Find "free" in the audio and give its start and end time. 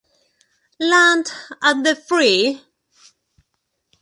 1.95-2.63